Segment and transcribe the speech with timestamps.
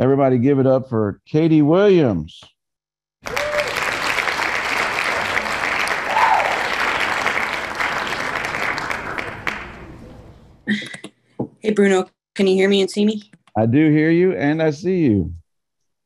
[0.00, 2.40] Everybody give it up for Katie Williams.
[11.70, 13.30] Hey, Bruno, can you hear me and see me?
[13.56, 15.32] I do hear you and I see you.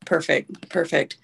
[0.05, 0.69] Perfect.
[0.69, 1.17] Perfect.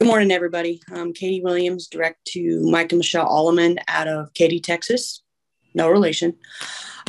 [0.00, 0.82] Good morning, everybody.
[0.92, 5.22] I'm Katie Williams, direct to Mike and Michelle Alleman out of Katy, Texas.
[5.74, 6.34] No relation.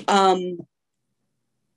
[0.08, 0.60] Um,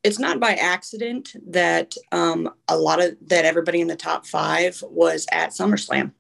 [0.05, 4.85] it's not by accident that um, a lot of that everybody in the top five
[4.91, 6.13] was at SummerSlam.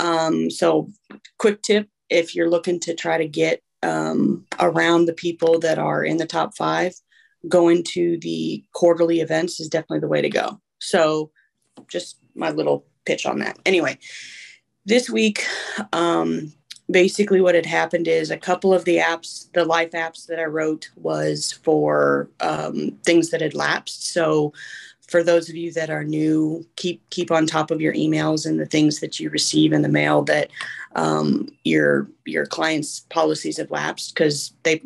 [0.00, 0.90] Um, so,
[1.38, 6.02] quick tip if you're looking to try to get um, around the people that are
[6.02, 6.94] in the top five,
[7.46, 10.60] going to the quarterly events is definitely the way to go.
[10.80, 11.30] So,
[11.88, 13.58] just my little pitch on that.
[13.64, 13.98] Anyway,
[14.84, 15.46] this week,
[15.92, 16.52] um,
[16.90, 20.44] basically what had happened is a couple of the apps, the life apps that I
[20.44, 24.12] wrote was for um, things that had lapsed.
[24.12, 24.52] So
[25.08, 28.60] for those of you that are new, keep keep on top of your emails and
[28.60, 30.50] the things that you receive in the mail that
[30.96, 34.82] um, your your clients' policies have lapsed because they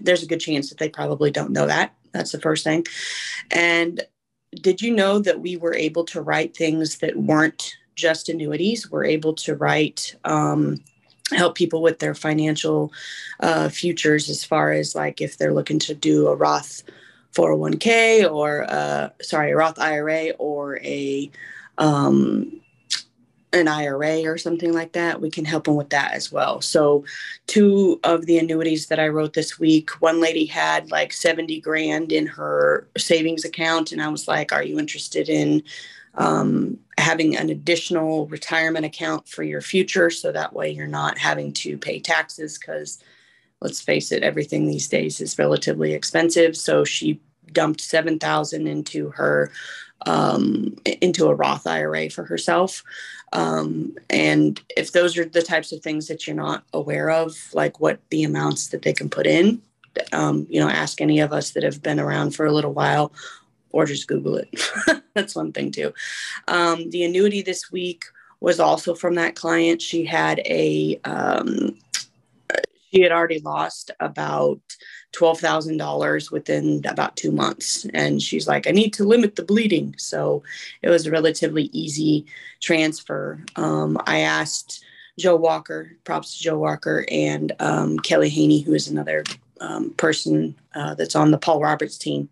[0.00, 1.94] there's a good chance that they probably don't know that.
[2.12, 2.86] That's the first thing.
[3.50, 4.02] And
[4.54, 8.90] did you know that we were able to write things that weren't just annuities?
[8.90, 10.80] We're able to write, um,
[11.30, 12.92] help people with their financial
[13.40, 16.82] uh, futures as far as like if they're looking to do a Roth
[17.34, 21.30] 401k or, uh, sorry, a Roth IRA or a,
[21.78, 22.61] um,
[23.52, 26.60] an IRA or something like that, we can help them with that as well.
[26.60, 27.04] So,
[27.46, 32.12] two of the annuities that I wrote this week, one lady had like 70 grand
[32.12, 33.92] in her savings account.
[33.92, 35.62] And I was like, Are you interested in
[36.14, 40.10] um, having an additional retirement account for your future?
[40.10, 43.02] So that way you're not having to pay taxes because
[43.60, 46.56] let's face it, everything these days is relatively expensive.
[46.56, 47.20] So, she
[47.52, 49.52] dumped 7,000 into her
[50.06, 52.82] um, into a Roth IRA for herself.
[53.32, 57.80] Um, and if those are the types of things that you're not aware of, like
[57.80, 59.62] what the amounts that they can put in,
[60.12, 63.12] um, you know, ask any of us that have been around for a little while
[63.70, 64.48] or just Google it.
[65.14, 65.92] That's one thing too.
[66.48, 68.04] Um, the annuity this week
[68.40, 69.80] was also from that client.
[69.80, 71.78] She had a, um,
[72.92, 74.60] she had already lost about
[75.14, 77.86] $12,000 within about two months.
[77.94, 79.94] And she's like, I need to limit the bleeding.
[79.98, 80.42] So
[80.82, 82.26] it was a relatively easy
[82.60, 83.44] transfer.
[83.56, 84.84] Um, I asked
[85.18, 89.24] Joe Walker, props to Joe Walker, and um, Kelly Haney, who is another
[89.60, 92.28] um, person uh, that's on the Paul Roberts team,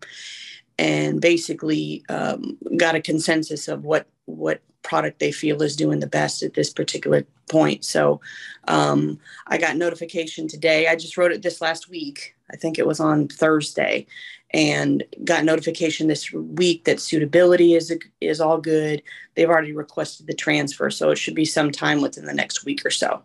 [0.77, 6.07] and basically um, got a consensus of what what product they feel is doing the
[6.07, 7.83] best at this particular point.
[7.85, 8.21] So
[8.67, 10.87] um, I got notification today.
[10.87, 12.35] I just wrote it this last week.
[12.51, 14.05] I think it was on Thursday,
[14.53, 19.01] and got notification this week that suitability is is all good.
[19.35, 22.91] They've already requested the transfer, so it should be sometime within the next week or
[22.91, 23.23] so.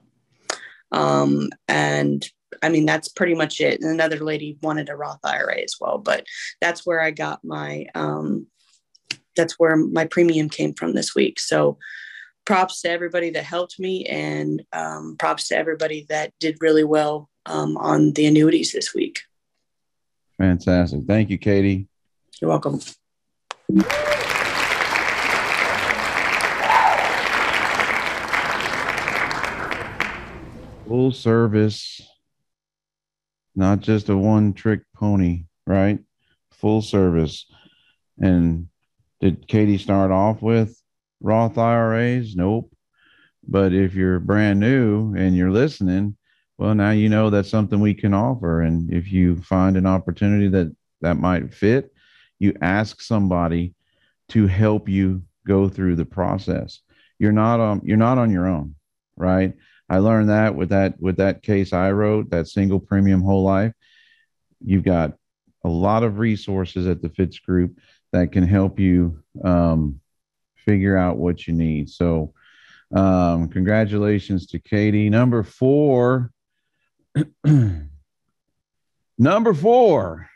[0.93, 2.29] Um, and
[2.63, 3.81] I mean that's pretty much it.
[3.81, 6.25] And another lady wanted a Roth IRA as well, but
[6.61, 8.47] that's where I got my um,
[9.37, 11.39] that's where my premium came from this week.
[11.39, 11.79] So
[12.47, 17.29] props to everybody that helped me and um, props to everybody that did really well
[17.45, 19.23] um, on the annuities this week.
[20.39, 21.01] Fantastic.
[21.07, 21.89] Thank you, Katie.
[22.41, 22.81] You're welcome.
[30.87, 32.01] Full service,
[33.57, 35.99] not just a one trick pony, right?
[36.53, 37.47] Full service.
[38.19, 38.69] And
[39.21, 40.81] did Katie start off with
[41.21, 42.35] Roth IRAs?
[42.37, 42.73] Nope.
[43.49, 46.17] But if you're brand new and you're listening,
[46.59, 48.63] well, now you know that's something we can offer.
[48.63, 51.93] And if you find an opportunity that that might fit,
[52.39, 53.75] you ask somebody
[54.31, 56.81] to help you go through the process.
[57.19, 58.75] You're not on you're not on your own,
[59.17, 59.55] right?
[59.89, 63.73] I learned that with that with that case I wrote, that single premium whole life.
[64.61, 65.13] You've got
[65.65, 67.79] a lot of resources at the Fitz Group
[68.17, 70.01] that can help you um,
[70.65, 71.91] figure out what you need.
[71.91, 72.33] So,
[72.95, 75.11] um, congratulations to Katie.
[75.11, 76.31] Number four.
[79.19, 80.29] Number four.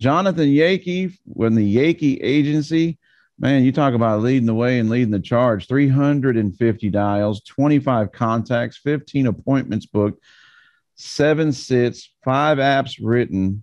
[0.00, 2.98] Jonathan Yakey, when the Yakey Agency,
[3.38, 5.68] man, you talk about leading the way and leading the charge.
[5.68, 10.22] 350 dials, 25 contacts, 15 appointments booked,
[10.96, 13.62] seven sits, five apps written,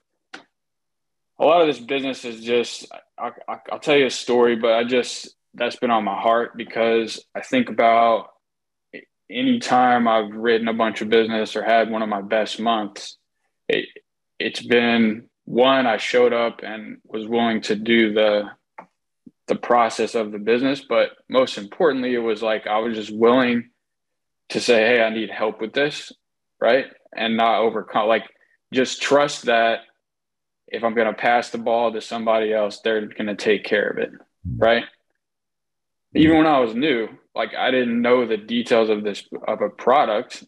[1.38, 2.86] a lot of this business is just
[3.18, 6.56] I, I, I'll tell you a story, but I just that's been on my heart
[6.56, 8.30] because I think about
[9.30, 13.16] any time I've written a bunch of business or had one of my best months,
[13.68, 13.86] it,
[14.38, 18.50] it's been one I showed up and was willing to do the
[19.50, 20.80] the process of the business.
[20.80, 23.70] But most importantly, it was like I was just willing
[24.50, 26.12] to say, hey, I need help with this,
[26.60, 26.86] right?
[27.14, 28.24] And not overcome, like
[28.72, 29.80] just trust that
[30.68, 33.88] if I'm going to pass the ball to somebody else, they're going to take care
[33.88, 34.12] of it,
[34.56, 34.84] right?
[36.14, 39.68] Even when I was new, like I didn't know the details of this of a
[39.68, 40.44] product,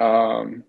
[0.00, 0.64] um,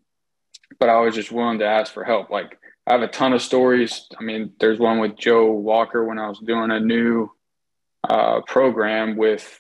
[0.80, 2.30] but I was just willing to ask for help.
[2.30, 4.08] Like I have a ton of stories.
[4.20, 7.30] I mean, there's one with Joe Walker when I was doing a new
[8.04, 9.60] uh, program with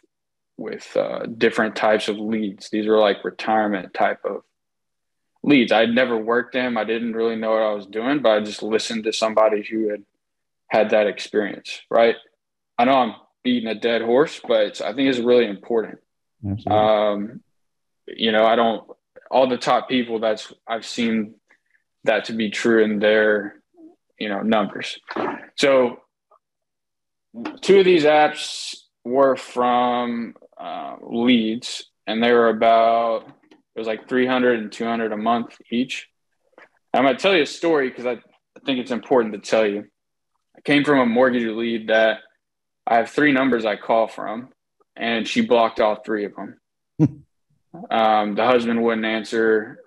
[0.58, 2.70] with uh, different types of leads.
[2.70, 4.44] These are like retirement type of
[5.42, 5.72] leads.
[5.72, 6.78] I'd never worked them.
[6.78, 9.90] I didn't really know what I was doing, but I just listened to somebody who
[9.90, 10.04] had
[10.68, 11.82] had that experience.
[11.90, 12.16] Right.
[12.78, 16.00] I know I'm beating a dead horse, but I think it's really important.
[16.72, 17.42] Um,
[18.08, 18.86] you know, I don't
[19.32, 21.36] all the top people that's I've seen
[22.04, 23.62] that to be true in their
[24.20, 25.00] you know numbers.
[25.56, 26.00] So
[27.62, 33.28] two of these apps were from uh, leads, and they were about
[33.76, 36.08] it was like 300 and 200 a month each.
[36.94, 39.66] I'm going to tell you a story because I, I think it's important to tell
[39.66, 39.86] you.
[40.56, 42.20] I came from a mortgage lead that
[42.86, 44.50] I have three numbers I call from,
[44.96, 46.60] and she blocked all three of them.
[47.90, 49.80] um, the husband wouldn't answer,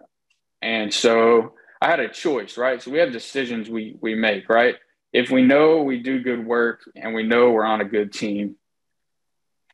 [0.61, 1.53] and so
[1.87, 2.83] I had a choice, right?
[2.83, 4.75] So we have decisions we we make, right?
[5.12, 8.57] If we know we do good work and we know we're on a good team,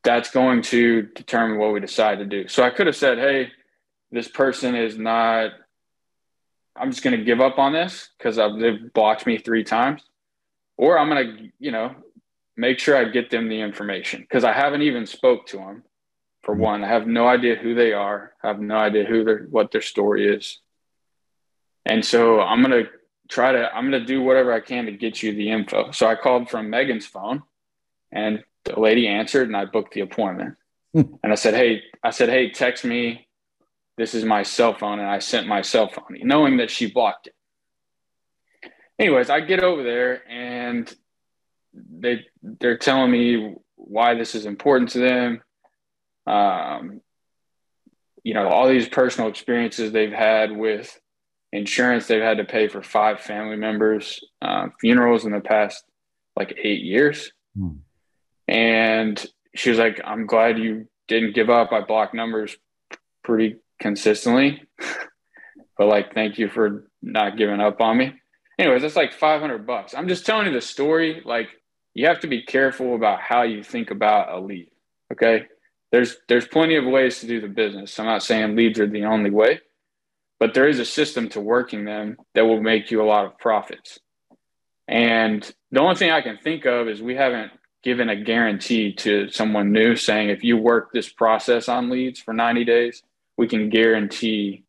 [0.05, 2.49] that's going to determine what we decide to do.
[2.49, 3.51] So I could have said, "Hey,
[4.11, 5.53] this person is not.
[6.77, 10.03] I'm just going to give up on this because they've blocked me three times,"
[10.77, 11.95] or I'm going to, you know,
[12.59, 15.83] make sure I get them the information because I haven't even spoke to them.
[16.43, 18.35] For one, I have no idea who they are.
[18.45, 20.59] I have no idea who their what their story is.
[21.85, 22.91] And so I'm going to
[23.29, 25.91] try to, I'm going to do whatever I can to get you the info.
[25.91, 27.43] So I called from Megan's phone
[28.11, 30.57] and the lady answered and I booked the appointment.
[30.93, 31.03] Hmm.
[31.23, 33.27] and I said, Hey, I said, Hey, text me
[33.97, 37.29] this is my cell phone and I sent my cell phone, knowing that she blocked
[37.29, 37.35] it.
[38.99, 40.93] Anyways, I get over there and
[41.73, 45.43] they they're telling me why this is important to them.
[46.27, 47.01] Um,
[48.23, 50.99] you know, all these personal experiences they've had with
[51.53, 55.85] insurance they've had to pay for five family members, uh, funerals in the past
[56.35, 57.33] like eight years.
[57.57, 57.77] Hmm.
[58.49, 61.73] And she was like, I'm glad you didn't give up.
[61.73, 62.57] I blocked numbers
[63.23, 64.63] pretty consistently.
[65.79, 68.15] but like, thank you for not giving up on me.
[68.59, 69.95] Anyways, that's like 500 bucks.
[69.95, 71.23] I'm just telling you the story.
[71.25, 71.49] Like,
[71.95, 74.71] you have to be careful about how you think about a lead.
[75.13, 75.47] Okay.
[75.91, 77.99] There's, there's plenty of ways to do the business.
[77.99, 79.61] I'm not saying leads are the only way,
[80.43, 83.39] but there is a system to working them that will make you a lot of
[83.39, 84.01] profits.
[84.89, 87.53] And the only thing I can think of is we haven't
[87.85, 92.35] given a guarantee to someone new saying if you work this process on leads for
[92.35, 93.05] 90 days,
[93.39, 94.65] we can guarantee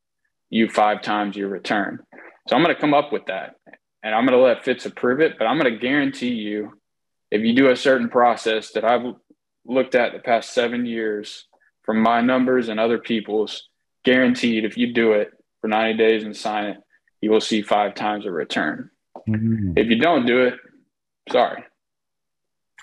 [0.51, 2.03] you five times your return.
[2.48, 3.56] So I'm going to come up with that
[4.03, 6.77] and I'm going to let Fitz approve it, but I'm going to guarantee you
[7.32, 9.15] if you do a certain process that I've
[9.65, 11.48] looked at the past seven years
[11.82, 13.70] from my numbers and other people's,
[14.03, 15.32] guaranteed if you do it
[15.63, 16.77] for 90 days and sign it,
[17.22, 18.91] you will see five times a return.
[19.29, 19.77] Mm-hmm.
[19.77, 20.55] If you don't do it,
[21.32, 21.63] sorry.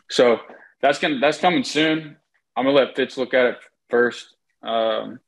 [0.08, 0.38] So
[0.80, 2.16] that's gonna that's coming soon.
[2.56, 3.58] I'm gonna let Fitz look at it
[3.90, 4.34] first.
[4.62, 5.20] Um,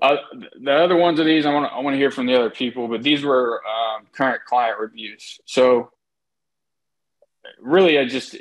[0.00, 0.16] uh,
[0.62, 2.50] the other ones of these, I want to I want to hear from the other
[2.50, 5.40] people, but these were um, current client reviews.
[5.44, 5.90] So
[7.60, 8.36] really, I just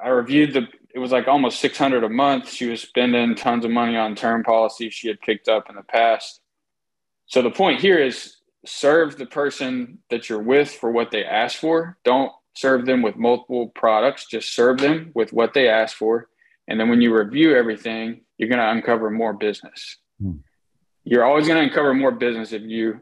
[0.00, 0.68] I reviewed the.
[0.94, 2.48] It was like almost 600 a month.
[2.48, 5.82] She was spending tons of money on term policies she had picked up in the
[5.82, 6.40] past.
[7.30, 11.58] So the point here is serve the person that you're with for what they ask
[11.58, 11.96] for.
[12.04, 14.26] Don't serve them with multiple products.
[14.26, 16.28] Just serve them with what they ask for.
[16.66, 19.96] And then when you review everything, you're going to uncover more business.
[20.20, 20.38] Hmm.
[21.04, 23.00] You're always going to uncover more business if you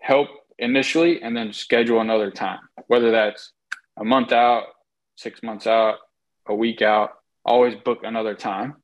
[0.00, 0.28] help
[0.58, 3.52] initially and then schedule another time, whether that's
[3.96, 4.64] a month out,
[5.14, 5.98] six months out,
[6.48, 7.12] a week out,
[7.44, 8.74] always book another time.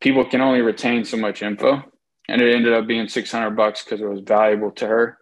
[0.00, 1.82] People can only retain so much info.
[2.28, 5.18] And it ended up being 600 bucks because it was valuable to her.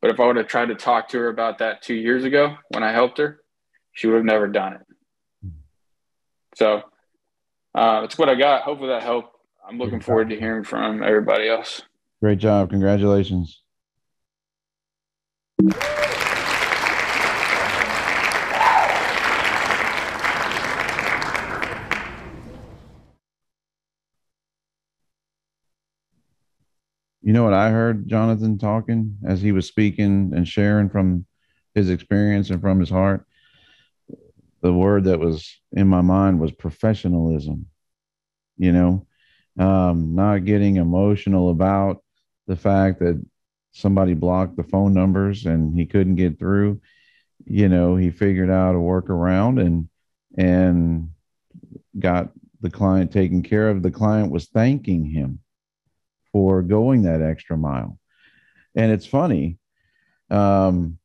[0.00, 2.56] But if I would have tried to talk to her about that two years ago
[2.68, 3.40] when I helped her,
[3.92, 4.80] she would have never done it.
[6.56, 6.82] So
[7.74, 8.62] uh, that's what I got.
[8.62, 9.36] Hopefully that helped.
[9.66, 11.82] I'm looking forward to hearing from everybody else.
[12.20, 12.70] Great job.
[12.70, 13.62] Congratulations.
[27.24, 31.24] You know what I heard Jonathan talking as he was speaking and sharing from
[31.74, 33.24] his experience and from his heart?
[34.60, 37.66] The word that was in my mind was professionalism.
[38.58, 39.06] You know,
[39.58, 42.04] um, not getting emotional about
[42.46, 43.24] the fact that
[43.72, 46.82] somebody blocked the phone numbers and he couldn't get through.
[47.46, 49.88] You know, he figured out a workaround and
[50.36, 51.08] and
[51.98, 53.82] got the client taken care of.
[53.82, 55.38] The client was thanking him
[56.34, 57.96] for going that extra mile.
[58.74, 59.56] And it's funny
[60.30, 60.98] um,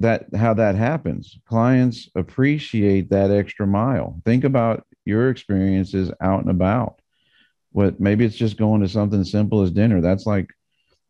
[0.00, 1.38] that how that happens.
[1.48, 4.20] Clients appreciate that extra mile.
[4.24, 7.00] Think about your experiences out and about.
[7.70, 10.00] What maybe it's just going to something simple as dinner.
[10.00, 10.50] That's like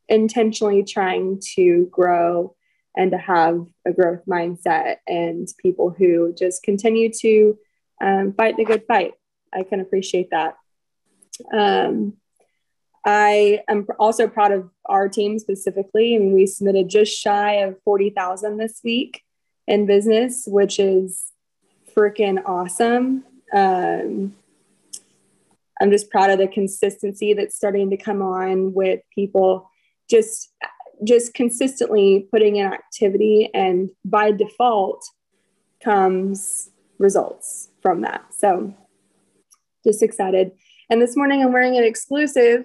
[0.09, 2.55] intentionally trying to grow
[2.97, 7.59] and to have a growth mindset and people who just continue to
[8.03, 9.15] um, fight the good fight.
[9.55, 10.57] I can appreciate that.
[11.53, 12.15] Um,
[13.05, 18.59] I am also proud of our team specifically, and we submitted just shy of 40,000
[18.59, 19.23] this week
[19.67, 21.33] in business, which is
[21.97, 23.25] freaking awesome.
[23.55, 24.35] Um,
[25.81, 29.69] I'm just proud of the consistency that's starting to come on with people
[30.09, 30.53] just
[31.05, 35.05] just consistently putting in activity and by default
[35.83, 38.25] comes results from that.
[38.35, 38.75] So
[39.85, 40.53] just excited.
[40.89, 42.65] And this morning I'm wearing an exclusive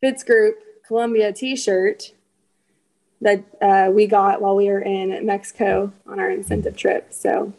[0.00, 2.12] Fitz Group Columbia t-shirt
[3.22, 7.12] that uh, we got while we were in Mexico on our incentive trip.
[7.12, 7.54] So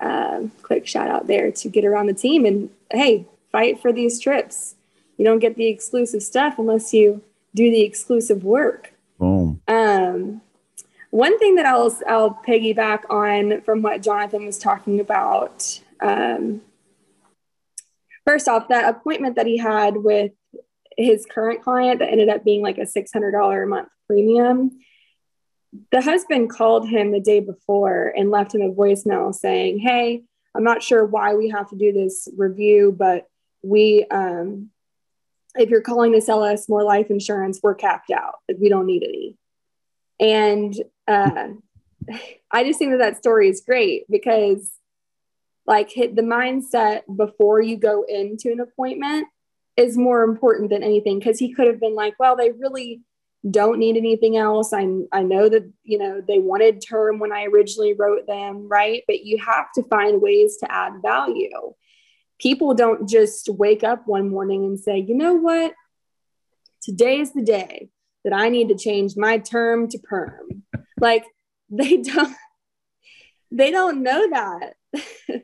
[0.00, 4.18] uh, quick shout out there to get around the team and hey, fight for these
[4.18, 4.74] trips.
[5.16, 7.22] You don't get the exclusive stuff unless you
[7.54, 8.89] do the exclusive work.
[11.10, 15.80] One thing that I'll I'll piggyback on from what Jonathan was talking about.
[16.00, 16.62] Um,
[18.26, 20.32] first off, that appointment that he had with
[20.96, 24.78] his current client that ended up being like a six hundred dollar a month premium.
[25.92, 30.22] The husband called him the day before and left him a voicemail saying, "Hey,
[30.54, 33.26] I'm not sure why we have to do this review, but
[33.62, 34.70] we um,
[35.56, 38.36] if you're calling to sell us more life insurance, we're capped out.
[38.58, 39.36] We don't need any.
[40.20, 40.74] And
[41.10, 41.48] uh,
[42.50, 44.70] I just think that that story is great because,
[45.66, 49.28] like, hit the mindset before you go into an appointment
[49.76, 53.02] is more important than anything because he could have been like, well, they really
[53.48, 54.72] don't need anything else.
[54.72, 59.02] I, I know that, you know, they wanted term when I originally wrote them, right?
[59.06, 61.72] But you have to find ways to add value
[62.40, 65.74] people don't just wake up one morning and say, you know what?
[66.82, 67.90] Today is the day
[68.24, 70.48] that I need to change my term to perm.
[71.00, 71.24] Like
[71.70, 72.36] they don't
[73.50, 74.74] they don't know that.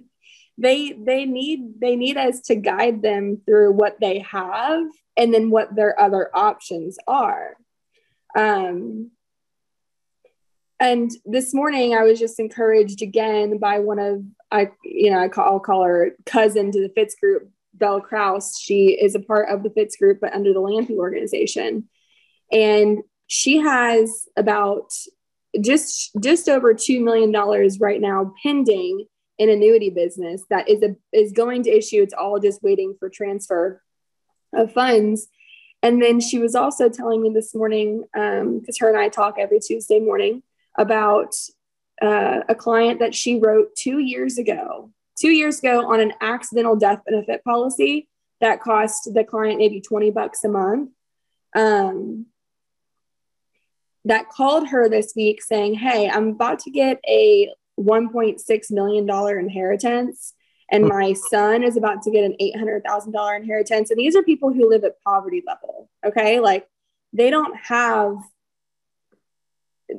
[0.59, 4.85] they they need they need us to guide them through what they have
[5.17, 7.57] and then what their other options are.
[8.37, 9.11] Um,
[10.79, 15.29] and this morning I was just encouraged again by one of I you know I
[15.29, 18.59] call, I'll call her cousin to the Fitz group, Belle Kraus.
[18.59, 21.89] She is a part of the Fitz group, but under the Lampe organization,
[22.53, 24.93] and she has about
[25.61, 29.07] just just over two million dollars right now pending
[29.39, 32.03] an annuity business that is a is going to issue.
[32.03, 33.83] It's all just waiting for transfer
[34.55, 35.29] of funds.
[35.83, 39.37] And then she was also telling me this morning, because um, her and I talk
[39.39, 40.43] every Tuesday morning
[40.77, 41.35] about
[42.03, 46.77] uh, a client that she wrote two years ago, two years ago on an accidental
[46.77, 48.09] death benefit policy
[48.41, 50.91] that cost the client maybe 20 bucks a month.
[51.55, 52.27] Um,
[54.07, 60.33] that called her this week saying, Hey, I'm about to get a $1.6 million inheritance,
[60.71, 60.89] and hmm.
[60.89, 63.91] my son is about to get an $800,000 inheritance.
[63.91, 65.91] And these are people who live at poverty level.
[66.05, 66.41] Okay.
[66.41, 66.67] Like
[67.13, 68.17] they don't have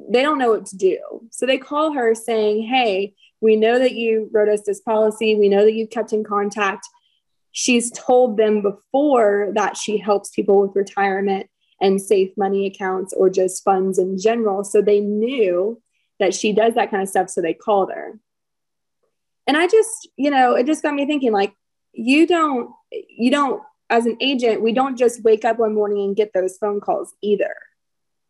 [0.09, 1.27] they don't know what to do.
[1.31, 5.35] So they call her saying, Hey, we know that you wrote us this policy.
[5.35, 6.87] We know that you've kept in contact.
[7.51, 11.49] She's told them before that she helps people with retirement
[11.81, 14.63] and safe money accounts or just funds in general.
[14.63, 15.81] So they knew
[16.19, 17.29] that she does that kind of stuff.
[17.29, 18.19] So they called her.
[19.45, 21.53] And I just, you know, it just got me thinking like,
[21.93, 26.15] you don't, you don't, as an agent, we don't just wake up one morning and
[26.15, 27.53] get those phone calls either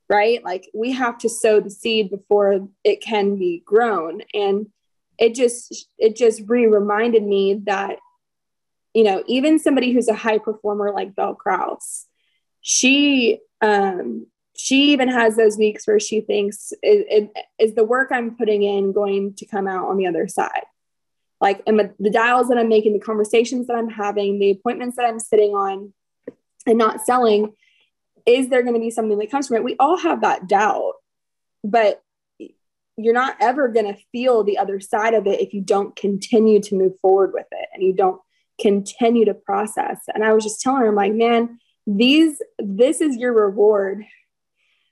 [0.09, 0.43] right?
[0.43, 4.21] Like we have to sow the seed before it can be grown.
[4.33, 4.67] And
[5.17, 7.97] it just it just re-reminded me that,
[8.93, 12.05] you know, even somebody who's a high performer like Belle Kraus,
[12.61, 17.27] she um she even has those weeks where she thinks is,
[17.59, 20.63] is the work I'm putting in going to come out on the other side?
[21.39, 25.05] Like, am the dials that I'm making, the conversations that I'm having, the appointments that
[25.05, 25.93] I'm sitting on
[26.65, 27.53] and not selling,
[28.25, 29.63] is there going to be something that comes from it?
[29.63, 30.93] We all have that doubt,
[31.63, 32.01] but
[32.97, 36.59] you're not ever going to feel the other side of it if you don't continue
[36.61, 38.19] to move forward with it and you don't
[38.59, 39.99] continue to process.
[40.13, 44.03] And I was just telling her, I'm like, man, these, this is your reward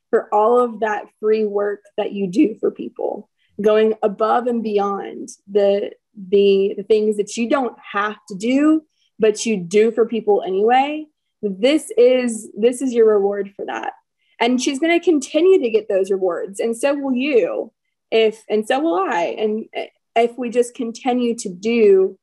[0.09, 3.29] for all of that free work that you do for people,
[3.61, 8.81] going above and beyond the, the, the things that you don't have to do,
[9.19, 11.05] but you do for people anyway
[11.41, 13.93] this is this is your reward for that
[14.39, 17.71] and she's going to continue to get those rewards and so will you
[18.09, 22.17] if and so will i and eh, if we just continue to do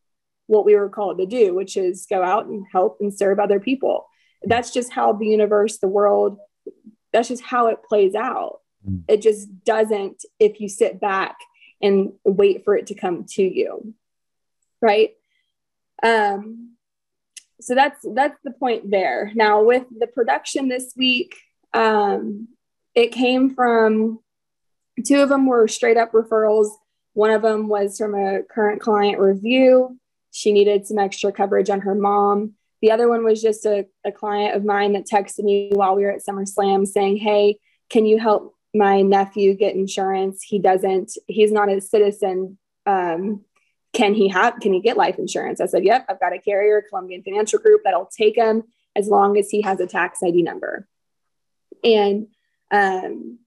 [0.46, 3.60] what we were called to do, which is go out and help and serve other
[3.60, 4.06] people.
[4.44, 6.38] That's just how the universe, the world,
[7.12, 8.60] that's just how it plays out.
[8.88, 9.04] Mm.
[9.08, 11.36] It just doesn't if you sit back
[11.80, 13.94] and wait for it to come to you.
[14.80, 15.10] Right.
[16.02, 16.76] Um,
[17.60, 19.30] so that's that's the point there.
[19.34, 21.36] Now with the production this week,
[21.72, 22.48] um,
[22.94, 24.18] it came from
[25.06, 26.70] two of them were straight up referrals.
[27.14, 29.98] One of them was from a current client review.
[30.30, 32.54] She needed some extra coverage on her mom.
[32.82, 36.02] The other one was just a, a client of mine that texted me while we
[36.02, 40.42] were at SummerSlam saying, Hey, can you help my nephew get insurance?
[40.42, 42.58] He doesn't, he's not a citizen.
[42.84, 43.44] Um,
[43.92, 45.60] can he have, can he get life insurance?
[45.60, 48.64] I said, Yep, I've got a carrier, Columbian Financial Group, that'll take him
[48.96, 50.88] as long as he has a tax ID number.
[51.84, 52.26] And
[52.70, 53.38] um,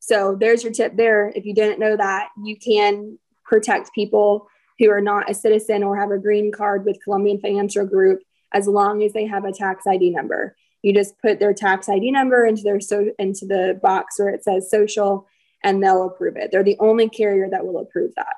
[0.00, 1.32] so there's your tip there.
[1.34, 4.48] If you didn't know that, you can protect people
[4.78, 8.20] who are not a citizen or have a green card with Columbian Financial Group
[8.52, 10.56] as long as they have a tax ID number.
[10.82, 14.44] You just put their tax ID number into their so into the box where it
[14.44, 15.26] says social
[15.62, 16.50] and they'll approve it.
[16.50, 18.36] They're the only carrier that will approve that.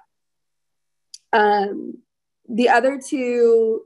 [1.33, 1.99] Um,
[2.49, 3.83] the other two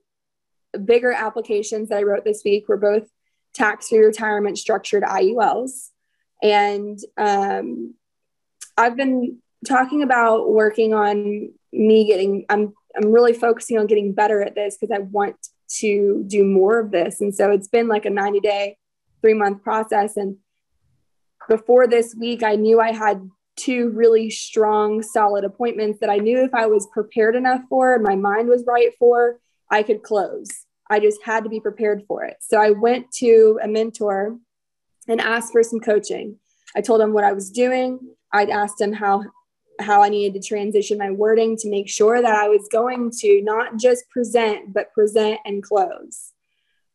[0.84, 3.08] bigger applications that I wrote this week were both
[3.54, 5.90] tax-free retirement structured IULs.
[6.42, 7.94] And um,
[8.76, 14.42] I've been talking about working on me getting i'm i'm really focusing on getting better
[14.42, 15.36] at this because i want
[15.78, 17.20] to do more of this.
[17.20, 18.78] And so it's been like a 90 day
[19.20, 20.16] three month process.
[20.16, 20.36] And
[21.48, 26.42] before this week i knew i had two really strong solid appointments that i knew
[26.42, 29.38] if i was prepared enough for and my mind was right for
[29.70, 30.48] i could close.
[30.88, 32.36] I just had to be prepared for it.
[32.40, 34.36] So i went to a mentor
[35.08, 36.38] and asked for some coaching.
[36.76, 38.00] I told him what i was doing.
[38.32, 39.24] I'd asked him how
[39.80, 43.42] how I needed to transition my wording to make sure that I was going to
[43.42, 46.32] not just present, but present and close.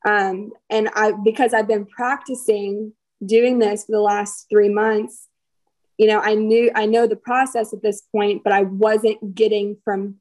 [0.05, 2.93] Um, and I, because I've been practicing
[3.25, 5.27] doing this for the last three months,
[5.97, 9.77] you know, I knew, I know the process at this point, but I wasn't getting
[9.83, 10.15] from,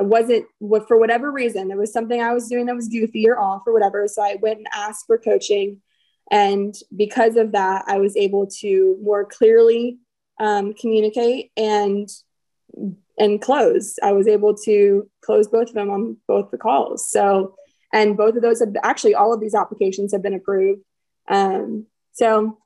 [0.00, 0.46] I wasn't,
[0.88, 3.72] for whatever reason, there was something I was doing that was goofy or off or
[3.72, 4.08] whatever.
[4.08, 5.80] So I went and asked for coaching.
[6.32, 10.00] And because of that, I was able to more clearly
[10.38, 12.08] um, communicate and
[13.18, 13.98] and close.
[14.02, 17.10] I was able to close both of them on both the calls.
[17.10, 17.54] So,
[17.92, 20.82] and both of those have actually all of these applications have been approved.
[21.28, 22.58] Um, so,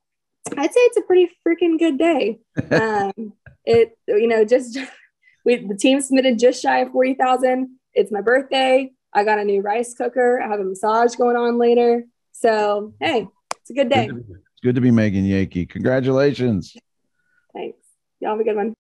[0.56, 2.40] I'd say it's a pretty freaking good day.
[2.70, 3.33] Um,
[3.64, 4.78] it you know just
[5.44, 7.76] we the team submitted just shy of forty thousand.
[7.94, 8.90] It's my birthday.
[9.12, 10.40] I got a new rice cooker.
[10.40, 12.04] I have a massage going on later.
[12.33, 13.28] So hey,
[13.61, 14.09] it's a good day.
[14.11, 15.68] It's good to be Megan Yakey.
[15.68, 16.76] Congratulations.
[17.52, 17.78] Thanks.
[18.20, 18.74] Y'all have a good one.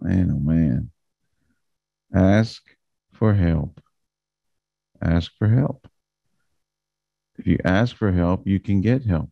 [0.00, 0.90] Man, oh man.
[2.14, 2.62] Ask
[3.12, 3.80] for help.
[5.02, 5.88] Ask for help.
[7.38, 9.30] If you ask for help, you can get help.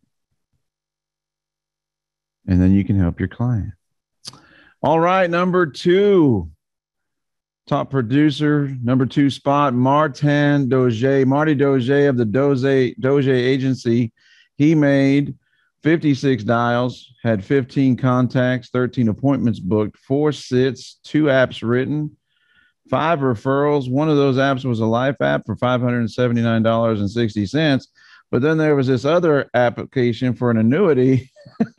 [2.47, 3.73] And then you can help your client.
[4.83, 6.51] All right, number two.
[7.69, 14.11] Top producer, number two spot, Martin Doge, Marty Doge of the Doge, Doge agency.
[14.57, 15.35] He made
[15.83, 22.17] 56 dials, had 15 contacts, 13 appointments booked, four sits, two apps written,
[22.89, 23.91] five referrals.
[23.91, 27.87] One of those apps was a life app for $579.60.
[28.31, 31.31] But then there was this other application for an annuity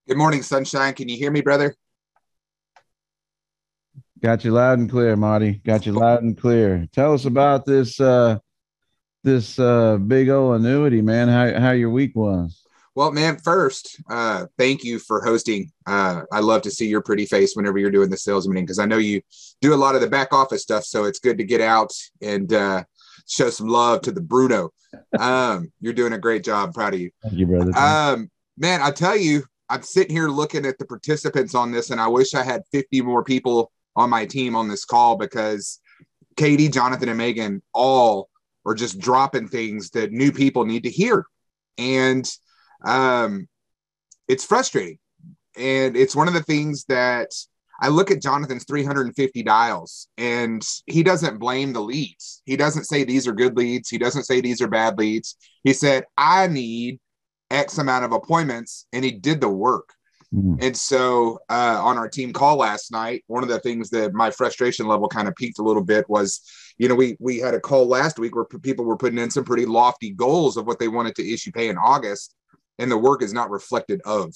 [0.07, 0.93] Good morning, sunshine.
[0.95, 1.75] Can you hear me, brother?
[4.21, 5.61] Got you loud and clear, Marty.
[5.65, 6.87] Got you loud and clear.
[6.91, 8.39] Tell us about this uh
[9.23, 11.27] this uh big old annuity, man.
[11.27, 12.63] How how your week was.
[12.95, 15.71] Well, man, first, uh, thank you for hosting.
[15.85, 18.79] Uh, I love to see your pretty face whenever you're doing the sales meeting because
[18.79, 19.21] I know you
[19.61, 20.83] do a lot of the back office stuff.
[20.83, 22.83] So it's good to get out and uh,
[23.25, 24.71] show some love to the Bruno.
[25.17, 26.73] Um, you're doing a great job.
[26.73, 27.11] proud of you.
[27.23, 27.71] Thank you, brother.
[27.77, 32.01] Um, man, I tell you, I'm sitting here looking at the participants on this, and
[32.01, 35.79] I wish I had 50 more people on my team on this call because
[36.37, 38.29] Katie, Jonathan, and Megan all
[38.65, 41.25] are just dropping things that new people need to hear.
[41.77, 42.29] And
[42.85, 43.47] um,
[44.27, 44.99] it's frustrating.
[45.57, 47.31] And it's one of the things that
[47.81, 52.41] I look at Jonathan's 350 dials and he doesn't blame the leads.
[52.45, 53.89] He doesn't say these are good leads.
[53.89, 55.35] He doesn't say these are bad leads.
[55.63, 56.99] He said, I need
[57.49, 59.93] X amount of appointments and he did the work.
[60.33, 60.55] Mm-hmm.
[60.61, 64.29] And so uh, on our team call last night, one of the things that my
[64.29, 66.41] frustration level kind of peaked a little bit was,
[66.77, 69.43] you know, we we had a call last week where people were putting in some
[69.43, 72.35] pretty lofty goals of what they wanted to issue pay in August,
[72.77, 74.33] and the work is not reflected of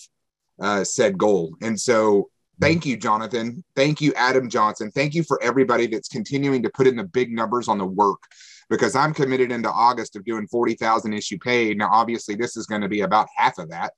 [0.60, 1.56] uh, said goal.
[1.62, 2.30] And so
[2.60, 3.64] thank you, Jonathan.
[3.76, 4.90] Thank you, Adam Johnson.
[4.92, 8.22] Thank you for everybody that's continuing to put in the big numbers on the work
[8.70, 11.74] because I'm committed into August of doing 40,000 issue pay.
[11.76, 13.94] Now, obviously, this is going to be about half of that.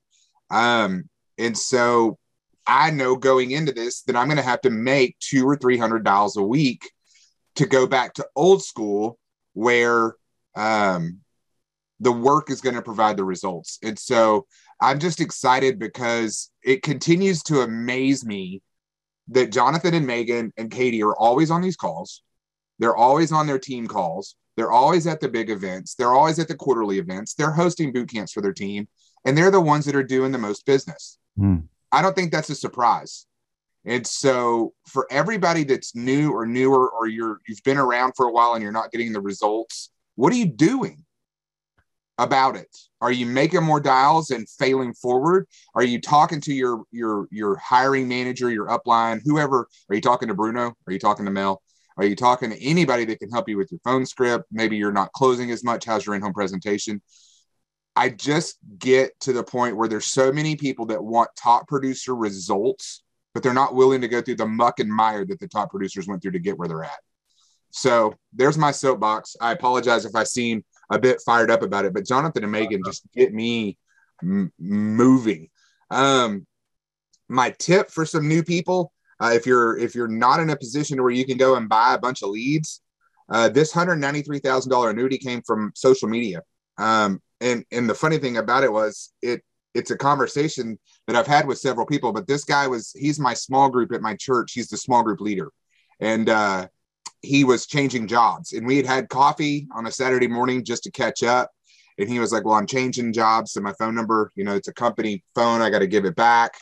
[0.50, 2.18] Um, and so
[2.66, 5.78] I know going into this that I'm going to have to make two or three
[5.78, 6.90] hundred dollars a week
[7.56, 9.18] to go back to old school
[9.54, 10.16] where
[10.54, 11.20] um,
[12.00, 13.78] the work is going to provide the results.
[13.82, 14.46] And so
[14.80, 18.62] I'm just excited because it continues to amaze me
[19.28, 22.22] that Jonathan and Megan and Katie are always on these calls.
[22.78, 24.36] They're always on their team calls.
[24.56, 25.94] They're always at the big events.
[25.94, 27.34] They're always at the quarterly events.
[27.34, 28.88] They're hosting boot camps for their team.
[29.24, 31.18] And they're the ones that are doing the most business.
[31.38, 31.68] Mm.
[31.92, 33.26] I don't think that's a surprise.
[33.84, 38.32] And so for everybody that's new or newer or you're you've been around for a
[38.32, 41.04] while and you're not getting the results, what are you doing
[42.18, 42.74] about it?
[43.00, 45.46] Are you making more dials and failing forward?
[45.74, 49.68] Are you talking to your your your hiring manager, your upline, whoever?
[49.88, 50.74] Are you talking to Bruno?
[50.86, 51.62] Are you talking to Mel?
[51.96, 54.46] Are you talking to anybody that can help you with your phone script?
[54.50, 55.84] Maybe you're not closing as much.
[55.84, 57.00] How's your in-home presentation?
[57.96, 62.14] I just get to the point where there's so many people that want top producer
[62.14, 65.70] results, but they're not willing to go through the muck and mire that the top
[65.70, 67.00] producers went through to get where they're at.
[67.70, 69.36] So there's my soapbox.
[69.40, 72.82] I apologize if I seem a bit fired up about it, but Jonathan and Megan
[72.84, 73.76] just get me
[74.22, 75.48] m- moving.
[75.90, 76.46] Um,
[77.28, 81.02] my tip for some new people, uh, if you're if you're not in a position
[81.02, 82.82] where you can go and buy a bunch of leads,
[83.28, 86.42] uh, this hundred ninety three thousand dollar annuity came from social media.
[86.78, 89.42] Um, and and the funny thing about it was it
[89.74, 93.34] it's a conversation that I've had with several people, but this guy was he's my
[93.34, 94.52] small group at my church.
[94.52, 95.50] He's the small group leader.
[96.00, 96.68] And uh
[97.22, 100.90] he was changing jobs and we had had coffee on a Saturday morning just to
[100.90, 101.50] catch up.
[101.98, 103.52] And he was like, Well, I'm changing jobs.
[103.52, 105.60] So my phone number, you know, it's a company phone.
[105.60, 106.52] I got to give it back.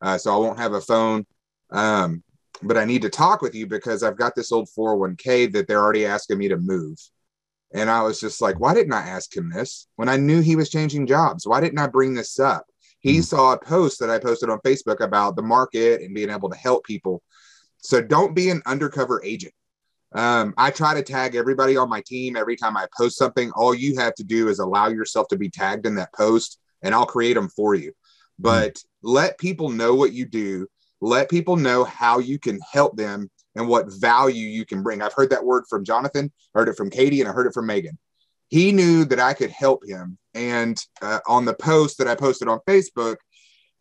[0.00, 1.26] Uh, so I won't have a phone.
[1.70, 2.22] Um,
[2.62, 5.82] but I need to talk with you because I've got this old 401k that they're
[5.82, 6.98] already asking me to move.
[7.74, 10.56] And I was just like, why didn't I ask him this when I knew he
[10.56, 11.46] was changing jobs?
[11.46, 12.66] Why didn't I bring this up?
[13.00, 13.22] He mm-hmm.
[13.22, 16.56] saw a post that I posted on Facebook about the market and being able to
[16.56, 17.22] help people.
[17.78, 19.54] So don't be an undercover agent.
[20.14, 23.50] Um, I try to tag everybody on my team every time I post something.
[23.52, 26.94] All you have to do is allow yourself to be tagged in that post, and
[26.94, 27.92] I'll create them for you.
[28.38, 29.08] But mm-hmm.
[29.08, 30.66] let people know what you do.
[31.00, 35.02] Let people know how you can help them and what value you can bring.
[35.02, 37.66] I've heard that word from Jonathan, heard it from Katie, and I heard it from
[37.66, 37.98] Megan.
[38.48, 40.18] He knew that I could help him.
[40.34, 43.16] And uh, on the post that I posted on Facebook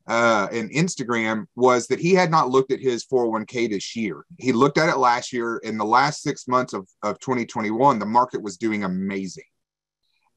[0.07, 4.25] uh, and Instagram was that he had not looked at his 401k this year.
[4.37, 5.57] He looked at it last year.
[5.57, 9.43] In the last six months of, of 2021, the market was doing amazing.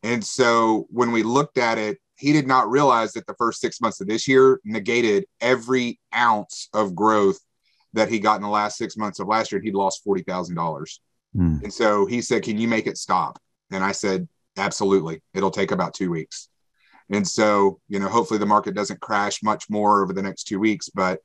[0.02, 3.80] And so when we looked at it, he did not realize that the first six
[3.80, 7.38] months of this year negated every ounce of growth
[7.94, 10.56] that he got in the last six months of last year, he'd lost forty thousand
[10.56, 11.00] dollars.
[11.34, 11.62] Mm.
[11.62, 15.22] And so he said, "Can you make it stop?" And I said, "Absolutely.
[15.32, 16.48] It'll take about two weeks."
[17.10, 20.58] And so, you know, hopefully the market doesn't crash much more over the next two
[20.58, 21.20] weeks, but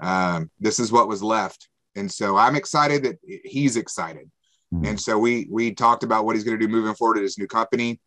[0.00, 1.68] um, this is what was left.
[1.96, 4.30] And so I'm excited that he's excited.
[4.72, 4.88] Mm.
[4.88, 7.38] And so we we talked about what he's going to do moving forward at his
[7.38, 8.00] new company.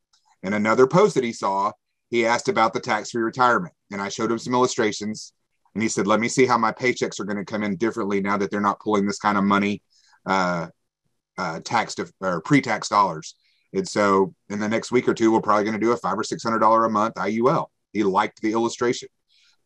[0.43, 1.71] And another post that he saw,
[2.10, 5.34] he asked about the tax-free retirement, and I showed him some illustrations
[5.75, 8.21] and he said, "Let me see how my paychecks are going to come in differently
[8.21, 9.83] now that they're not pulling this kind of money,
[10.25, 10.67] uh,
[11.38, 13.35] uh, taxed or pre-tax dollars."
[13.73, 16.17] And so, in the next week or two, we're probably going to do a five
[16.17, 17.67] or six hundred dollar a month IUL.
[17.91, 19.09] He liked the illustration,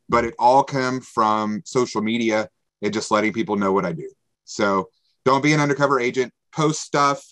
[0.09, 2.49] but it all came from social media
[2.81, 4.09] and just letting people know what I do.
[4.45, 4.89] So,
[5.25, 6.33] don't be an undercover agent.
[6.51, 7.23] Post stuff,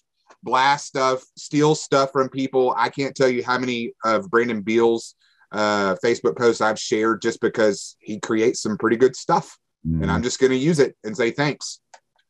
[0.44, 2.76] blast stuff, steal stuff from people.
[2.78, 5.16] I can't tell you how many of Brandon Beal's
[5.52, 9.58] uh, Facebook posts I've shared just because he creates some pretty good stuff.
[9.88, 10.04] Mm.
[10.04, 11.80] And I'm just going to use it and say thanks.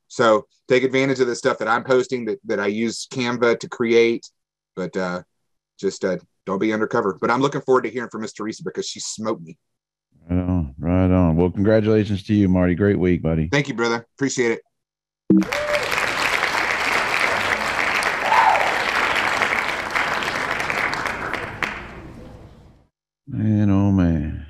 [0.08, 3.69] So take advantage of the stuff that I'm posting that, that I use Canva to
[3.69, 4.30] create,
[4.75, 5.23] but uh,
[5.80, 7.17] just uh, don't be undercover.
[7.19, 9.58] But I'm looking forward to hearing from Miss Teresa because she smoked me.
[10.30, 11.36] Right on, right on.
[11.36, 12.75] Well, congratulations to you, Marty.
[12.75, 13.49] Great week, buddy.
[13.49, 14.06] Thank you, brother.
[14.15, 14.60] Appreciate
[15.34, 15.77] it.
[23.28, 24.46] Man, oh man.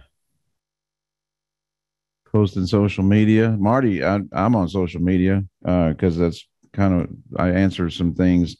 [2.32, 3.50] posting social media.
[3.60, 8.58] Marty, I, am on social media because uh, that's kind of I answer some things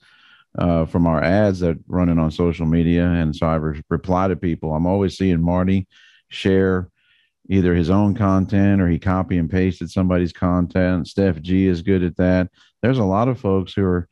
[0.58, 4.36] uh, from our ads that running on social media, and so I re- reply to
[4.36, 4.74] people.
[4.74, 5.88] I'm always seeing Marty
[6.30, 6.90] share
[7.50, 11.08] either his own content or he copy and pasted somebody's content.
[11.08, 12.50] Steph G is good at that.
[12.82, 14.08] There's a lot of folks who are,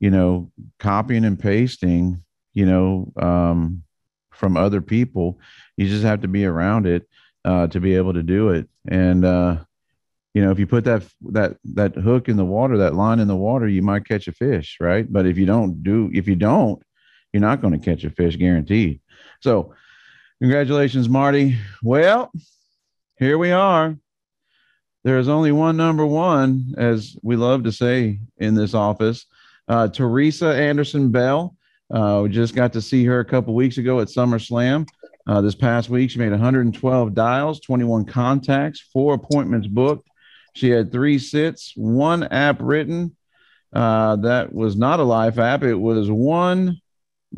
[0.00, 3.82] you know, copying and pasting, you know, um,
[4.36, 5.38] from other people.
[5.76, 7.08] You just have to be around it
[7.44, 8.68] uh, to be able to do it.
[8.88, 9.58] And uh,
[10.34, 13.28] you know, if you put that that that hook in the water, that line in
[13.28, 15.10] the water, you might catch a fish, right?
[15.10, 16.82] But if you don't do, if you don't,
[17.32, 19.00] you're not going to catch a fish, guaranteed.
[19.40, 19.74] So,
[20.40, 21.56] congratulations, Marty.
[21.82, 22.30] Well,
[23.18, 23.96] here we are.
[25.04, 29.24] There is only one number one, as we love to say in this office.
[29.68, 31.56] Uh, Teresa Anderson Bell.
[31.90, 34.86] Uh, we just got to see her a couple weeks ago at SummerSlam.
[35.26, 40.06] Uh, this past week, she made 112 dials, 21 contacts, four appointments booked.
[40.54, 43.16] She had three sits, one app written.
[43.72, 45.62] Uh, that was not a life app.
[45.62, 46.78] It was one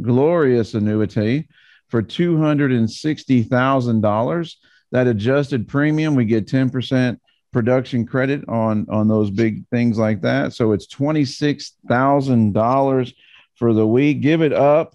[0.00, 1.48] glorious annuity
[1.88, 4.54] for $260,000.
[4.92, 7.18] That adjusted premium, we get 10%
[7.52, 10.52] production credit on on those big things like that.
[10.52, 13.14] So it's $26,000
[13.58, 14.20] for the week.
[14.20, 14.94] Give it up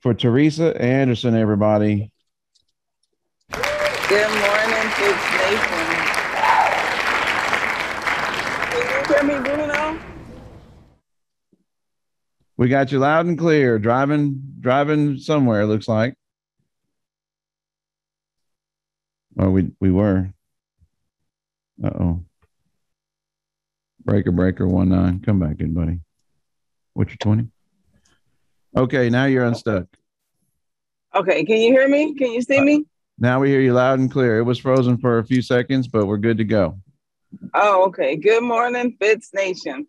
[0.00, 2.10] for Teresa Anderson, everybody.
[3.50, 5.88] Good morning, Fitz Nation.
[8.70, 10.00] Can you hear me, Bruno?
[12.56, 13.78] We got you loud and clear.
[13.78, 15.66] Driving, driving somewhere.
[15.66, 16.14] Looks like.
[19.34, 20.32] Well, we we were.
[21.82, 22.24] Uh oh.
[24.04, 25.20] Breaker, breaker, one nine.
[25.20, 26.00] Come back in, buddy.
[26.94, 27.48] What's your twenty?
[28.78, 29.86] Okay, now you're unstuck.
[31.12, 32.14] Okay, can you hear me?
[32.14, 32.84] Can you see me?
[33.18, 34.38] Now we hear you loud and clear.
[34.38, 36.78] It was frozen for a few seconds, but we're good to go.
[37.54, 38.14] Oh, okay.
[38.14, 39.88] Good morning, Fitz Nation.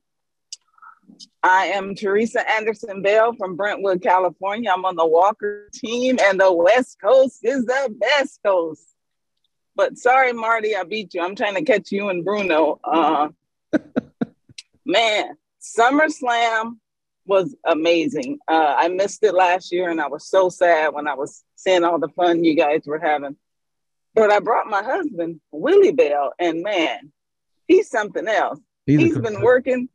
[1.43, 4.71] I am Teresa Anderson Bell from Brentwood, California.
[4.75, 8.87] I'm on the Walker team, and the West Coast is the best coast.
[9.75, 11.21] But sorry, Marty, I beat you.
[11.21, 12.79] I'm trying to catch you and Bruno.
[12.83, 13.27] Uh,
[14.87, 16.77] man, SummerSlam
[17.29, 18.39] was amazing.
[18.47, 21.83] Uh, I missed it last year, and I was so sad when I was seeing
[21.83, 23.37] all the fun you guys were having.
[24.15, 27.11] But I brought my husband, Willie Bell, and man,
[27.67, 28.59] he's something else.
[28.87, 29.87] he's, he's been working.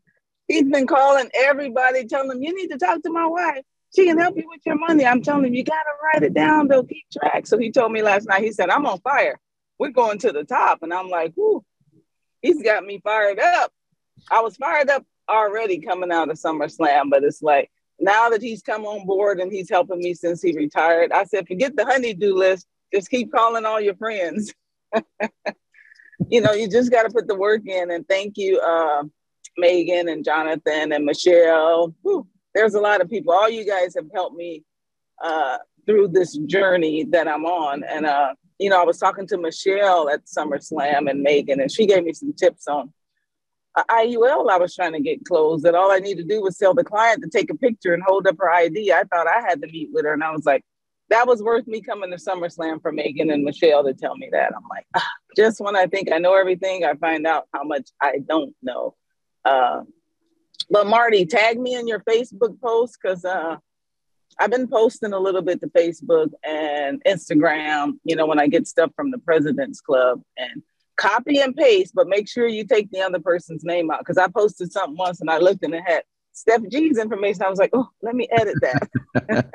[0.46, 3.64] He's been calling everybody, telling them, you need to talk to my wife.
[3.96, 5.04] She can help you with your money.
[5.04, 7.46] I'm telling him, you got to write it down, They'll keep track.
[7.46, 9.40] So he told me last night, he said, I'm on fire.
[9.78, 10.80] We're going to the top.
[10.82, 11.64] And I'm like, whoo,
[12.42, 13.72] he's got me fired up.
[14.30, 18.62] I was fired up already coming out of SummerSlam, but it's like now that he's
[18.62, 22.34] come on board and he's helping me since he retired, I said, forget the honeydew
[22.34, 22.66] list.
[22.92, 24.52] Just keep calling all your friends.
[26.28, 27.90] you know, you just got to put the work in.
[27.90, 29.04] And thank you, uh,
[29.56, 31.94] Megan and Jonathan and Michelle.
[32.02, 33.32] Whew, there's a lot of people.
[33.32, 34.64] All you guys have helped me
[35.22, 37.84] uh, through this journey that I'm on.
[37.84, 41.86] And, uh, you know, I was talking to Michelle at SummerSlam and Megan, and she
[41.86, 42.92] gave me some tips on
[43.76, 46.74] IUL I was trying to get closed that all I need to do was tell
[46.74, 48.92] the client to take a picture and hold up her ID.
[48.92, 50.12] I thought I had to meet with her.
[50.12, 50.64] And I was like,
[51.10, 54.52] that was worth me coming to SummerSlam for Megan and Michelle to tell me that.
[54.54, 57.90] I'm like, ah, just when I think I know everything, I find out how much
[58.00, 58.94] I don't know.
[59.44, 59.82] Uh,
[60.70, 63.56] but Marty, tag me in your Facebook post because uh,
[64.38, 68.66] I've been posting a little bit to Facebook and Instagram, you know, when I get
[68.66, 70.22] stuff from the President's Club.
[70.36, 70.62] And
[70.96, 74.00] copy and paste, but make sure you take the other person's name out.
[74.00, 76.02] Because I posted something once and I looked and it had
[76.32, 77.42] Steph G's information.
[77.42, 79.52] I was like, oh, let me edit that.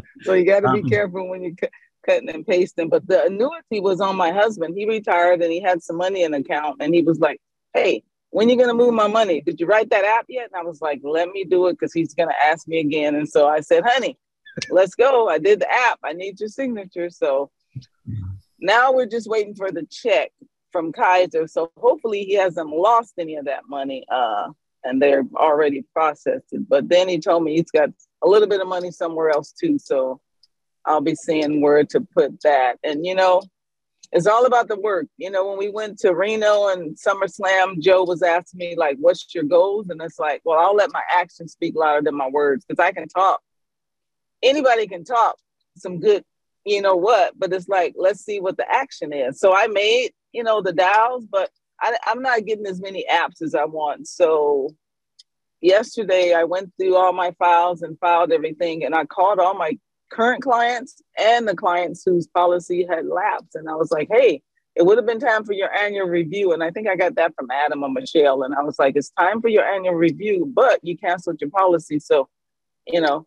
[0.22, 1.68] so you got to be um, careful when you're cu-
[2.06, 2.88] cutting and pasting.
[2.88, 4.74] But the annuity was on my husband.
[4.76, 7.40] He retired and he had some money in account, and he was like,
[7.74, 8.02] hey.
[8.30, 9.40] When you gonna move my money?
[9.40, 10.50] Did you write that app yet?
[10.52, 13.14] And I was like, let me do it because he's gonna ask me again.
[13.14, 14.18] And so I said, honey,
[14.68, 15.30] let's go.
[15.30, 15.98] I did the app.
[16.04, 17.08] I need your signature.
[17.08, 17.50] So
[18.60, 20.30] now we're just waiting for the check
[20.72, 21.46] from Kaiser.
[21.46, 24.48] So hopefully he hasn't lost any of that money uh,
[24.84, 26.68] and they're already processed it.
[26.68, 27.90] But then he told me he's got
[28.22, 29.78] a little bit of money somewhere else too.
[29.78, 30.20] So
[30.84, 32.78] I'll be seeing where to put that.
[32.82, 33.42] And, you know,
[34.12, 35.06] it's all about the work.
[35.18, 39.34] You know, when we went to Reno and SummerSlam, Joe was asking me, like, what's
[39.34, 39.90] your goals?
[39.90, 42.92] And it's like, well, I'll let my actions speak louder than my words because I
[42.92, 43.40] can talk.
[44.42, 45.36] Anybody can talk
[45.76, 46.24] some good,
[46.64, 49.38] you know what, but it's like, let's see what the action is.
[49.40, 51.50] So I made you know, the dials, but
[51.80, 54.08] I, I'm not getting as many apps as I want.
[54.08, 54.74] So
[55.60, 59.78] yesterday I went through all my files and filed everything, and I called all my
[60.10, 63.54] current clients and the clients whose policy had lapsed.
[63.54, 64.42] And I was like, hey,
[64.74, 66.52] it would have been time for your annual review.
[66.52, 68.42] And I think I got that from Adam or Michelle.
[68.42, 71.98] And I was like, it's time for your annual review, but you canceled your policy.
[71.98, 72.28] So,
[72.86, 73.26] you know,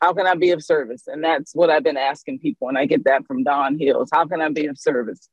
[0.00, 1.04] how can I be of service?
[1.06, 2.68] And that's what I've been asking people.
[2.68, 4.10] And I get that from Don Hills.
[4.12, 5.28] How can I be of service?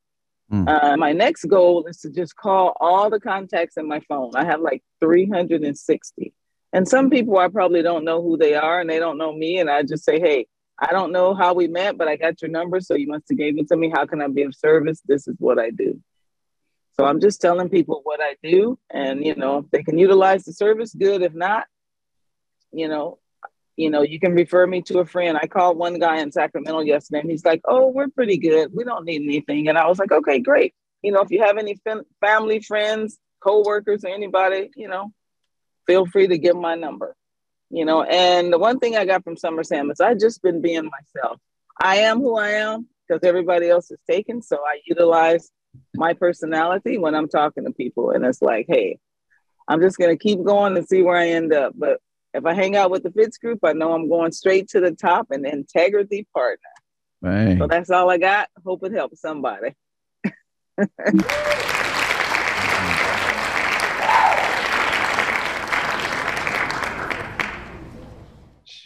[0.52, 0.68] Mm.
[0.68, 4.32] Uh, my next goal is to just call all the contacts in my phone.
[4.36, 6.34] I have like 360.
[6.74, 9.60] And some people I probably don't know who they are and they don't know me.
[9.60, 10.48] And I just say, hey,
[10.78, 12.80] I don't know how we met, but I got your number.
[12.80, 13.92] So you must have gave it to me.
[13.94, 15.02] How can I be of service?
[15.06, 16.02] This is what I do.
[16.94, 18.78] So I'm just telling people what I do.
[18.90, 21.22] And, you know, if they can utilize the service, good.
[21.22, 21.66] If not,
[22.72, 23.20] you know,
[23.80, 25.38] you know, you can refer me to a friend.
[25.42, 28.72] I called one guy in Sacramento yesterday and he's like, oh, we're pretty good.
[28.74, 29.70] We don't need anything.
[29.70, 30.74] And I was like, okay, great.
[31.02, 31.80] You know, if you have any
[32.22, 35.14] family, friends, co-workers or anybody, you know,
[35.88, 37.16] feel free to give my number
[37.70, 38.04] you know.
[38.04, 41.40] And the one thing I got from SummerSlam is I just been being myself.
[41.82, 44.42] I am who I am because everybody else is taken.
[44.42, 45.52] So I utilize
[45.96, 48.12] my personality when I'm talking to people.
[48.12, 49.00] And it's like, hey,
[49.68, 51.74] I'm just going to keep going and see where I end up.
[51.76, 52.00] But
[52.34, 54.92] if I hang out with the Fitz group, I know I'm going straight to the
[54.92, 56.70] top and integrity partner.
[57.22, 57.58] Right.
[57.58, 58.50] So that's all I got.
[58.66, 59.76] Hope it helps somebody.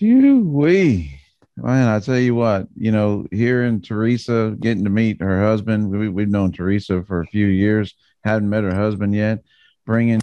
[0.02, 1.14] we
[1.56, 6.10] man, I tell you what, you know, hearing Teresa getting to meet her husband, we,
[6.10, 9.44] we've known Teresa for a few years, hadn't met her husband yet,
[9.86, 10.22] bringing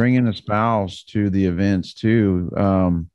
[0.00, 2.50] bringing a spouse to the events too.
[2.56, 3.10] Um,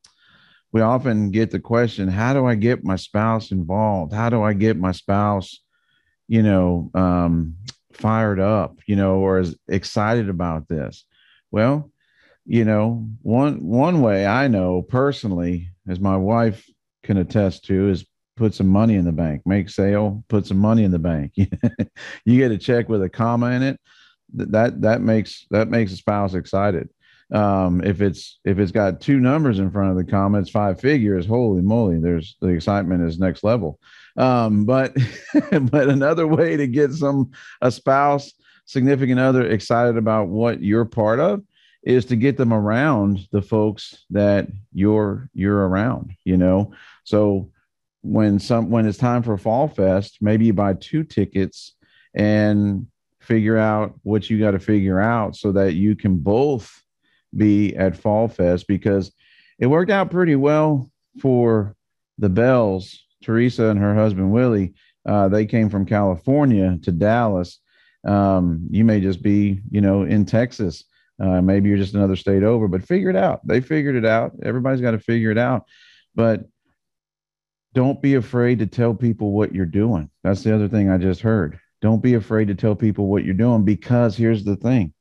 [0.72, 4.14] we often get the question, how do I get my spouse involved?
[4.14, 5.62] How do I get my spouse,
[6.28, 7.56] you know, um,
[7.92, 11.06] fired up, you know, or is excited about this?
[11.50, 11.90] Well,
[12.46, 16.70] you know, one one way I know personally as my wife
[17.02, 18.06] can attest to, is
[18.38, 21.32] put some money in the bank, make sale, put some money in the bank.
[22.26, 23.80] you get a check with a comma in it.
[24.34, 26.90] That that makes that makes a spouse excited.
[27.34, 30.80] Um, if it's if it's got two numbers in front of the comma, it's five
[30.80, 31.26] figures.
[31.26, 32.00] Holy moly!
[32.00, 33.80] There's the excitement is next level.
[34.18, 34.96] Um, but
[35.52, 38.32] but another way to get some a spouse,
[38.66, 41.44] significant other excited about what you're part of
[41.86, 46.74] is to get them around the folks that you're you're around you know
[47.04, 47.50] so
[48.02, 51.76] when some when it's time for fall fest maybe you buy two tickets
[52.16, 52.88] and
[53.26, 56.82] figure out what you got to figure out so that you can both
[57.36, 59.12] be at fall fest because
[59.60, 60.90] it worked out pretty well
[61.22, 61.76] for
[62.18, 64.74] the bells teresa and her husband willie
[65.08, 67.60] uh, they came from california to dallas
[68.08, 70.86] um, you may just be you know in texas
[71.20, 73.46] uh, maybe you're just another state over, but figure it out.
[73.48, 74.34] They figured it out.
[74.44, 75.66] Everybody's got to figure it out.
[76.14, 76.46] But
[77.74, 80.10] don't be afraid to tell people what you're doing.
[80.24, 81.60] That's the other thing I just heard.
[81.82, 84.94] Don't be afraid to tell people what you're doing because here's the thing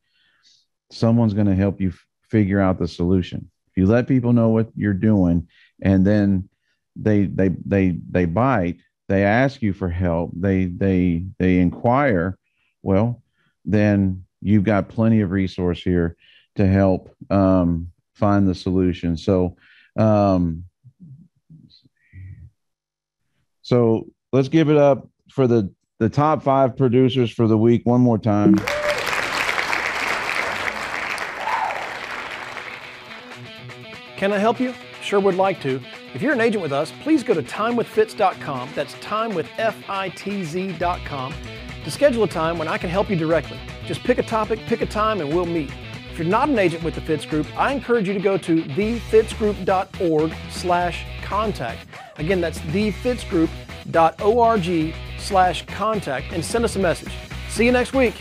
[0.91, 3.51] someone's going to help you f- figure out the solution.
[3.69, 5.49] If you let people know what you're doing
[5.83, 6.49] and then
[6.97, 8.77] they they they they bite,
[9.09, 12.39] they ask you for help, they they they inquire,
[12.83, 13.23] well,
[13.65, 16.17] then you've got plenty of resource here
[16.57, 19.17] to help um, find the solution.
[19.17, 19.57] So,
[19.97, 20.65] um,
[23.63, 28.01] so let's give it up for the the top five producers for the week one
[28.01, 28.57] more time.
[34.17, 34.75] Can I help you?
[35.03, 35.81] Sure would like to.
[36.15, 38.71] If you're an agent with us, please go to timewithfitz.com.
[38.75, 41.35] That's timewithfitz.com
[41.85, 43.59] to schedule a time when I can help you directly.
[43.85, 45.71] Just pick a topic, pick a time, and we'll meet.
[46.11, 48.63] If you're not an agent with the Fitz Group, I encourage you to go to
[48.63, 51.87] thefitzgroup.org slash contact.
[52.17, 54.95] Again, that's thefitzgroup.org
[55.25, 57.13] slash contact and send us a message.
[57.49, 58.15] See you next week.